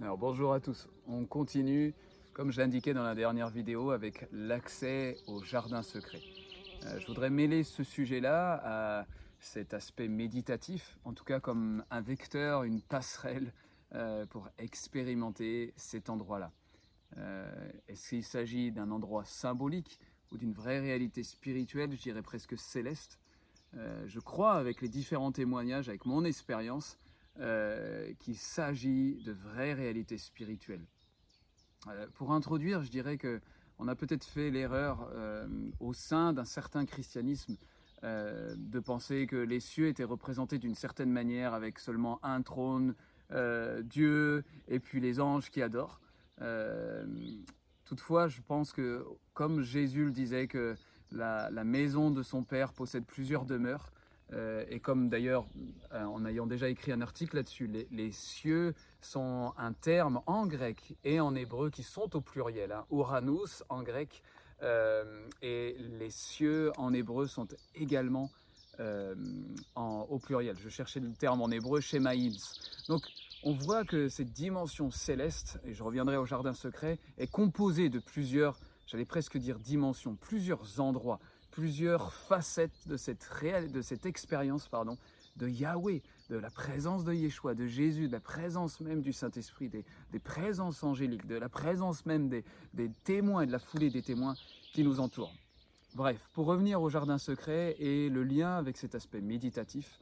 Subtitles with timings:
[0.00, 1.92] Alors bonjour à tous, on continue
[2.32, 6.20] comme je l'indiquais dans la dernière vidéo avec l'accès au jardin secret.
[6.84, 9.06] Euh, je voudrais mêler ce sujet-là à
[9.40, 13.52] cet aspect méditatif, en tout cas comme un vecteur, une passerelle
[13.92, 16.52] euh, pour expérimenter cet endroit-là.
[17.16, 17.50] Euh,
[17.88, 19.98] est-ce qu'il s'agit d'un endroit symbolique
[20.30, 23.18] ou d'une vraie réalité spirituelle, je dirais presque céleste?
[24.06, 26.96] Je crois avec les différents témoignages, avec mon expérience,
[27.40, 30.84] euh, qu'il s'agit de vraies réalités spirituelles.
[31.86, 33.40] Euh, pour introduire, je dirais que
[33.78, 35.46] on a peut-être fait l'erreur euh,
[35.78, 37.56] au sein d'un certain christianisme
[38.02, 42.94] de penser que les cieux étaient représentés d'une certaine manière avec seulement un trône,
[43.82, 46.00] Dieu et puis les anges qui adorent.
[47.84, 50.76] toutefois, je pense que comme Jésus le disait que
[51.10, 53.90] la, la maison de son Père possède plusieurs demeures,
[54.32, 55.46] euh, et comme d'ailleurs,
[55.92, 60.96] euh, en ayant déjà écrit un article là-dessus, les, cieux sont un terme en grec
[61.04, 62.72] et en hébreu qui sont au pluriel.
[62.72, 62.84] Hein.
[62.90, 64.22] Uranus en grec
[64.62, 68.30] euh, et les cieux en hébreu sont également
[69.74, 70.56] au pluriel.
[70.62, 72.36] Je cherchais le terme en hébreu, shemaïms.
[72.86, 73.02] Donc
[73.42, 77.98] on voit que cette dimension céleste, et je reviendrai au jardin secret, est composée de
[77.98, 78.56] plusieurs,
[78.86, 81.18] j'allais presque dire dimensions, plusieurs endroits
[81.58, 84.96] plusieurs facettes de cette, réelle, de cette expérience pardon,
[85.34, 89.68] de Yahweh, de la présence de Yeshua, de Jésus, de la présence même du Saint-Esprit,
[89.68, 89.84] des,
[90.20, 92.44] présences angéliques, de la présence même des,
[93.02, 94.36] témoins et de la foulée des témoins
[94.72, 95.34] qui nous entourent.
[95.96, 99.98] Bref, pour revenir au jardin secret et le lien avec cet aspect méditatif,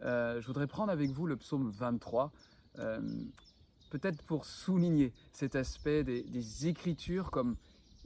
[0.00, 2.32] euh, je voudrais prendre avec vous le psaume 23,
[2.78, 2.98] euh,
[3.90, 7.56] peut-être pour souligner cet aspect des, des Écritures comme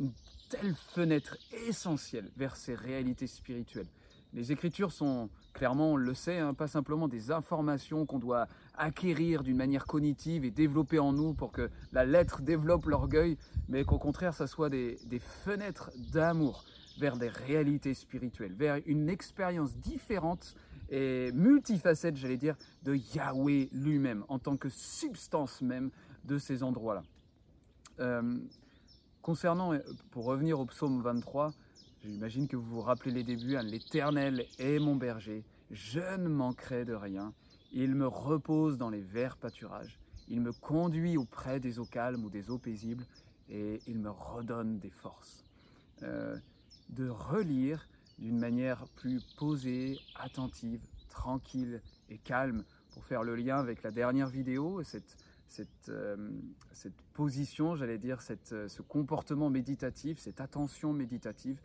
[0.01, 0.11] une
[0.49, 3.89] telle fenêtre essentielle vers ces réalités spirituelles.
[4.35, 9.43] Les Écritures sont, clairement, on le sait, hein, pas simplement des informations qu'on doit acquérir
[9.43, 13.39] d'une manière cognitive et développer en nous pour que la lettre développe l'orgueil,
[13.69, 16.65] mais qu'au contraire, ça soit des, des fenêtres d'amour
[16.99, 20.55] vers des réalités spirituelles, vers une expérience différente
[20.91, 25.91] et multifacette, j'allais dire, de Yahweh lui-même, en tant que substance même
[26.25, 27.03] de ces endroits-là.
[28.01, 28.39] Euh,
[29.23, 29.81] Concernant, euh,
[30.11, 31.53] pour revenir au psaume 23,
[32.05, 36.85] j'imagine que vous vous rappelez les débuts, hein, l'Éternel est mon berger, je ne manquerai
[36.85, 37.33] de rien,
[37.73, 39.99] il me repose dans les verts pâturages,
[40.29, 43.05] il me conduit auprès des eaux calmes ou des eaux paisibles,
[43.51, 45.45] et il me redonne des forces.
[46.03, 46.37] Euh,
[46.91, 47.87] de relire
[48.19, 50.81] d'une manière plus posée, attentive,
[51.11, 55.17] tranquille et calme, pour faire le lien avec la dernière vidéo, cette,
[55.49, 56.31] cette, euh,
[56.73, 61.61] cette position, j'allais dire, cette, euh, ce comportement méditatif, cette attention méditative,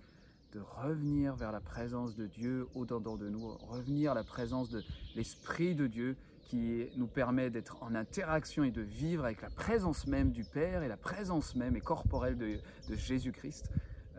[0.53, 4.81] de revenir vers la présence de Dieu au-dedans de nous, revenir à la présence de
[5.16, 10.07] l'Esprit de Dieu qui nous permet d'être en interaction et de vivre avec la présence
[10.07, 13.69] même du Père et la présence même et corporelle de, de Jésus-Christ.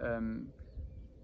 [0.01, 0.41] Euh,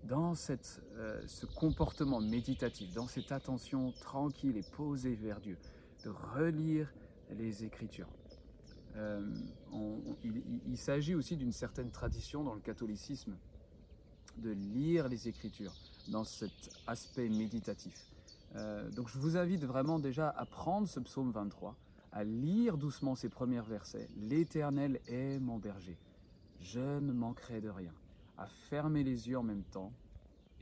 [0.05, 0.81] dans cette,
[1.27, 5.59] ce comportement méditatif, dans cette attention tranquille et posée vers Dieu,
[6.05, 6.91] de relire
[7.31, 8.09] les Écritures.
[9.01, 9.23] Euh,
[10.67, 13.37] il, s'agit aussi d'une certaine tradition dans le catholicisme
[14.37, 15.75] de lire les Écritures
[16.09, 18.11] dans cet aspect méditatif.
[18.57, 21.77] Euh, donc je vous invite vraiment déjà à prendre ce psaume 23,
[22.13, 24.09] à lire doucement ces premiers versets.
[24.17, 25.97] L'Éternel est mon berger,
[26.61, 27.93] je ne manquerai de rien.
[28.37, 29.93] À fermer les yeux en même temps,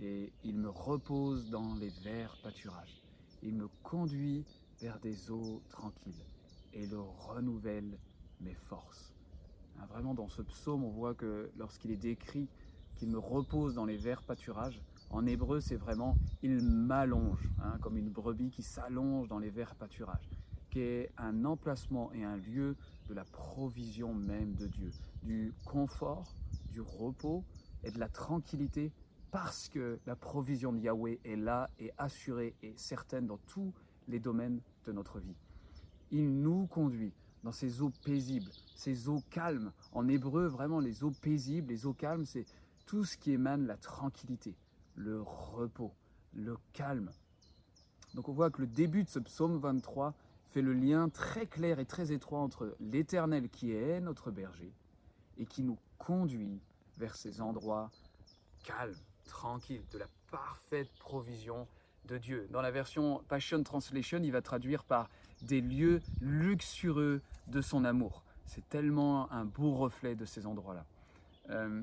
[0.00, 3.03] et il me repose dans les verts pâturages.
[3.43, 4.44] Il me conduit
[4.81, 6.25] vers des eaux tranquilles
[6.72, 7.98] et le renouvelle
[8.41, 9.12] mes forces.
[9.78, 12.49] Hein, vraiment, dans ce psaume, on voit que lorsqu'il est décrit
[12.97, 17.97] qu'il me repose dans les verts pâturages, en hébreu, c'est vraiment il m'allonge, hein, comme
[17.97, 20.28] une brebis qui s'allonge dans les verts pâturages,
[20.71, 22.77] qui est un emplacement et un lieu
[23.09, 24.91] de la provision même de Dieu,
[25.22, 26.34] du confort,
[26.71, 27.44] du repos
[27.84, 28.92] et de la tranquillité,
[29.30, 33.72] parce que la provision de Yahweh est là et assurée et certaine dans tous
[34.09, 35.36] les domaines de notre vie.
[36.10, 37.13] Il nous conduit
[37.48, 39.72] dans ces eaux paisibles, ces eaux calmes.
[39.92, 42.45] En hébreu, vraiment, les eaux paisibles, les eaux calmes, c'est
[42.84, 44.54] tout ce qui émane la tranquillité,
[44.97, 45.95] le repos,
[46.34, 47.10] le calme.
[48.12, 50.12] Donc on voit que le début de ce psaume 23
[50.45, 54.74] fait le lien très clair et très étroit entre l'Éternel qui est notre berger
[55.39, 56.60] et qui nous conduit
[56.98, 57.91] vers ces endroits
[58.62, 58.94] calmes,
[59.24, 61.66] tranquilles, de la parfaite provision
[62.04, 62.47] de Dieu.
[62.51, 65.09] Dans la version Passion Translation, il va traduire par
[65.43, 68.23] des lieux luxurieux de son amour.
[68.47, 70.85] C'est tellement un beau reflet de ces endroits-là.
[71.51, 71.83] Euh,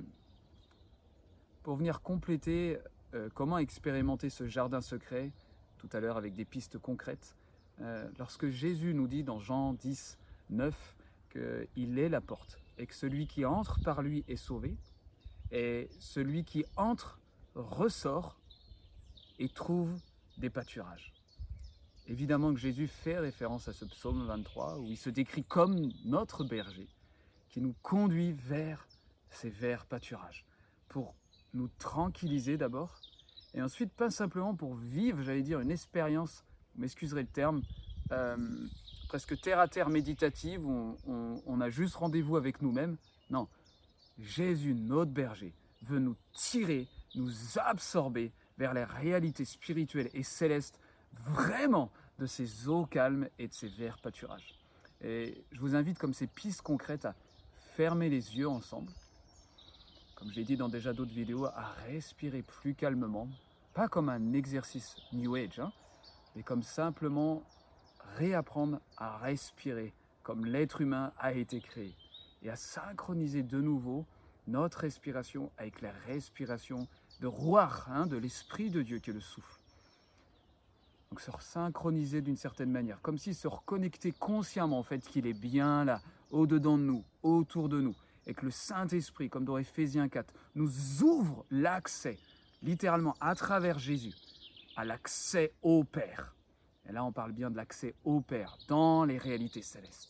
[1.63, 2.77] pour venir compléter
[3.13, 5.31] euh, comment expérimenter ce jardin secret,
[5.77, 7.35] tout à l'heure avec des pistes concrètes,
[7.81, 10.17] euh, lorsque Jésus nous dit dans Jean 10,
[10.49, 10.95] 9
[11.31, 14.75] qu'il est la porte et que celui qui entre par lui est sauvé,
[15.51, 17.19] et celui qui entre
[17.55, 18.37] ressort
[19.39, 19.97] et trouve
[20.37, 21.14] des pâturages.
[22.07, 26.43] Évidemment que Jésus fait référence à ce psaume 23 où il se décrit comme notre
[26.43, 26.87] berger
[27.49, 28.87] qui nous conduit vers
[29.29, 30.45] ces verts pâturages
[30.87, 31.15] pour
[31.53, 32.99] nous tranquilliser d'abord
[33.55, 36.43] et ensuite pas simplement pour vivre, j'allais dire, une expérience,
[36.75, 37.61] vous m'excuserez le terme,
[38.11, 38.37] euh,
[39.07, 42.97] presque terre à terre méditative où on, a juste rendez-vous avec nous-mêmes.
[43.29, 43.47] Non,
[44.19, 45.53] Jésus, notre berger,
[45.83, 50.79] veut nous tirer, nous absorber vers les réalités spirituelles et célestes
[51.23, 54.55] vraiment de ces eaux calmes et de ces verts pâturages.
[55.01, 57.15] Et je vous invite comme ces pistes concrètes à
[57.75, 58.91] fermer les yeux ensemble,
[60.15, 63.27] comme je l'ai dit dans déjà d'autres vidéos, à respirer plus calmement,
[63.73, 65.73] pas comme un exercice New Age, hein,
[66.35, 67.43] mais comme simplement
[68.15, 71.95] réapprendre à respirer comme l'être humain a été créé
[72.41, 74.05] et à synchroniser de nouveau
[74.47, 76.87] notre respiration avec la respiration
[77.19, 79.59] de roi, hein, de l'Esprit de Dieu qui est le souffle.
[81.15, 85.33] Donc se synchroniser d'une certaine manière, comme si se reconnecter consciemment en fait qu'il est
[85.33, 87.95] bien là, au-dedans de nous, autour de nous,
[88.27, 92.19] et que le Saint-Esprit, comme dans Éphésiens 4, nous ouvre l'accès,
[92.61, 94.13] littéralement à travers Jésus,
[94.75, 96.35] à l'accès au Père.
[96.85, 100.09] Et là, on parle bien de l'accès au Père dans les réalités célestes.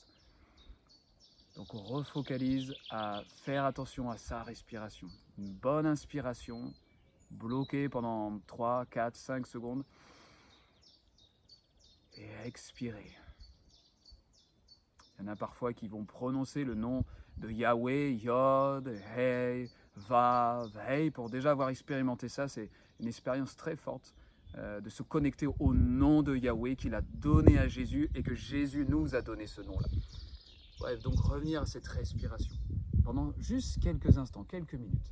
[1.56, 5.10] Donc on refocalise à faire attention à sa respiration.
[5.38, 6.74] Une bonne inspiration,
[7.30, 9.84] bloquée pendant 3, 4, 5 secondes.
[12.18, 13.12] Et expirer.
[15.18, 17.04] Il y en a parfois qui vont prononcer le nom
[17.38, 21.12] de Yahweh, Yod, Hey, Vav, Hey.
[21.12, 22.70] Pour déjà avoir expérimenté ça, c'est
[23.00, 24.14] une expérience très forte.
[24.58, 28.36] Euh, de se connecter au nom de Yahweh qu'il a donné à Jésus et que
[28.36, 29.88] Jésus nous a donné ce nom-là.
[30.80, 32.56] Bref, donc revenir à cette respiration
[33.04, 35.12] pendant juste quelques instants, quelques minutes.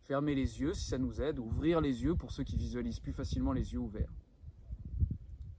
[0.00, 3.12] Fermer les yeux si ça nous aide, ouvrir les yeux pour ceux qui visualisent plus
[3.12, 4.12] facilement les yeux ouverts.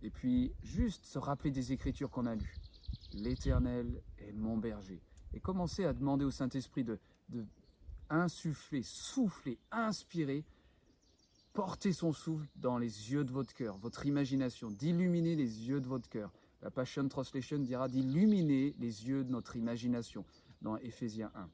[0.04, 2.56] Et puis juste se rappeler des écritures qu'on a lues.
[3.14, 5.02] L'Éternel est mon berger.
[5.34, 7.00] Et commencer à demander au Saint-Esprit de,
[8.10, 10.46] insuffler, souffler, inspirer
[11.58, 15.88] porter son souffle dans les yeux de votre cœur, votre imagination, d'illuminer les yeux de
[15.88, 16.32] votre cœur.
[16.62, 20.24] La Passion Translation dira d'illuminer les yeux de notre imagination
[20.62, 21.50] dans Éphésiens 1.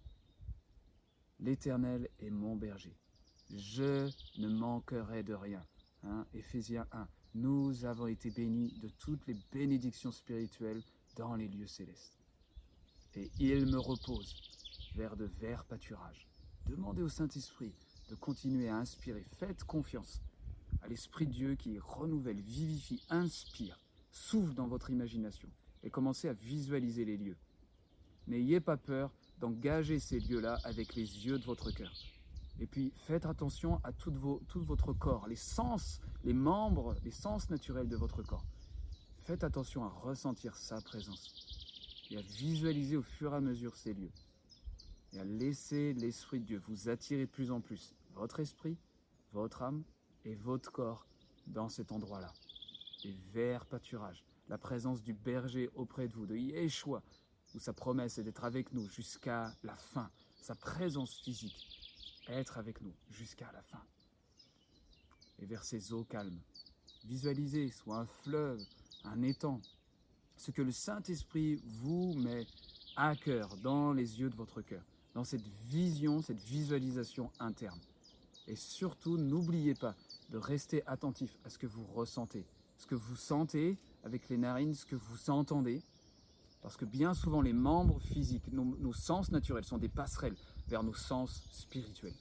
[1.39, 2.98] L'Éternel est mon berger.
[3.56, 5.62] Je ne manquerai de rien.
[6.04, 7.07] Hein, Éphésiens 1.
[7.35, 10.83] Nous avons été bénis de toutes les bénédictions spirituelles
[11.15, 12.18] dans les lieux célestes.
[13.15, 14.35] Et il me repose
[14.95, 16.27] vers de verts pâturages.
[16.68, 17.74] Demandez au Saint-Esprit
[18.09, 19.25] de continuer à inspirer.
[19.38, 20.21] Faites confiance
[20.81, 23.79] à l'Esprit Dieu qui renouvelle, vivifie, inspire,
[24.12, 25.50] souffle dans votre imagination
[25.83, 27.38] et commencez à visualiser les lieux.
[28.27, 31.91] N'ayez pas peur d'engager ces lieux-là avec les yeux de votre cœur.
[32.59, 34.12] Et puis faites attention à tout
[34.56, 38.46] votre corps, les sens, les membres, les sens naturels de votre corps.
[39.18, 43.94] Faites attention à ressentir sa présence et à visualiser au fur et à mesure ces
[43.94, 44.12] lieux
[45.14, 48.78] et à laisser l'Esprit de Dieu vous attirer de plus en plus, votre esprit,
[49.32, 49.84] votre âme
[50.25, 51.06] et votre corps
[51.48, 52.34] dans cet endroit-là.
[53.03, 57.03] Les verts pâturages, la présence du berger auprès de vous, de Yeshua,
[57.53, 60.10] où sa promesse est d'être avec nous jusqu'à la fin,
[60.42, 61.68] sa présence physique,
[62.27, 63.84] être avec nous jusqu'à la fin.
[65.45, 66.39] Vers ces eaux calmes,
[67.05, 68.62] visualisez soit un fleuve,
[69.03, 69.62] un étang,
[70.38, 72.45] ce que le Saint-Esprit vous met
[72.95, 74.83] à cœur, dans les yeux de votre cœur
[75.13, 77.79] dans cette vision, cette visualisation interne.
[78.47, 79.95] Et surtout, n'oubliez pas
[80.29, 82.45] de rester attentif à ce que vous ressentez,
[82.77, 85.81] ce que vous sentez avec les narines, ce que vous entendez.
[86.62, 90.35] Parce que bien souvent, les membres physiques, nos, sens naturels sont des passerelles
[90.67, 92.15] vers nos sens spirituels.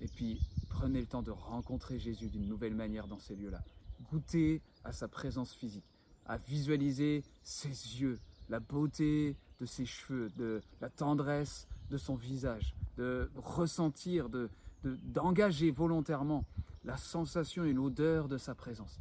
[0.00, 0.40] Et puis,
[0.72, 3.62] prenez le temps de rencontrer Jésus d'une nouvelle manière dans ces lieux-là.
[4.10, 5.84] Goûtez à sa présence physique,
[6.26, 12.74] à visualiser ses yeux, la beauté de ses cheveux, de la tendresse de son visage,
[12.96, 14.50] de ressentir, de,
[14.82, 16.44] d'engager volontairement
[16.84, 18.98] la sensation et l'odeur de sa présence.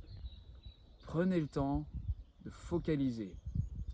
[1.04, 1.86] Prenez le temps
[2.44, 3.34] de focaliser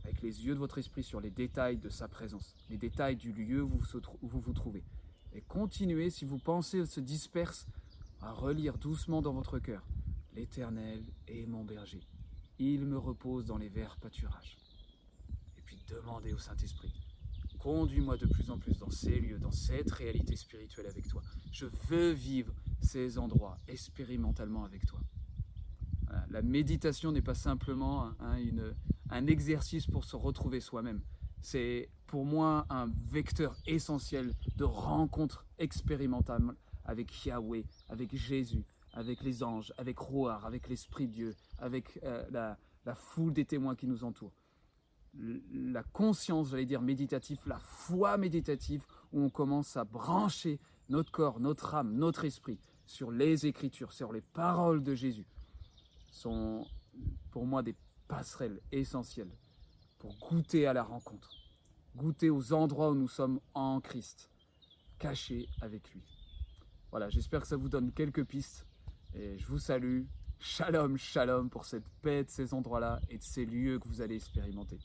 [0.04, 3.32] avec les yeux de votre esprit sur les détails de sa présence, les détails du
[3.32, 3.80] lieu où
[4.24, 4.84] vous vous trouvez.
[5.34, 7.68] Et continuez, si vous pensez se disperse,
[8.22, 9.86] à relire doucement dans votre cœur.
[10.34, 12.02] L'Éternel est mon berger.
[12.60, 14.58] Il me repose dans les verts pâturages
[15.88, 16.94] demander au Saint-Esprit,
[17.60, 21.22] conduis-moi de plus en plus dans ces lieux, dans cette réalité spirituelle avec toi.
[21.52, 25.00] Je veux vivre ces endroits expérimentalement avec toi.
[26.30, 28.12] La méditation n'est pas simplement
[29.10, 31.02] un exercice pour se retrouver soi-même,
[31.42, 36.42] c'est pour moi un vecteur essentiel de rencontre expérimentale
[36.86, 42.58] avec Yahweh, avec Jésus, avec les anges, avec Roar, avec l'Esprit Dieu, avec euh, la,
[42.86, 44.34] la foule des témoins qui nous entourent.
[45.14, 50.60] La conscience, j'allais dire méditative, la foi méditative, où on commence à brancher
[50.90, 55.26] notre corps, notre âme, notre esprit sur les Écritures, sur les paroles de Jésus,
[56.12, 56.66] sont
[57.32, 57.76] pour moi des
[58.08, 59.32] passerelles essentielles
[60.00, 61.30] pour goûter à la rencontre,
[61.98, 64.30] goûter aux endroits où nous sommes en Christ,
[65.00, 66.04] cachés avec lui.
[66.92, 68.66] Voilà, j'espère que ça vous donne quelques pistes
[69.14, 70.04] et je vous salue.
[70.40, 74.16] Shalom, shalom pour cette paix de ces endroits-là et de ces lieux que vous allez
[74.16, 74.78] expérimenter.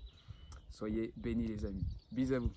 [0.71, 1.85] Soyez bénis les amis.
[2.11, 2.53] Bisous à vous.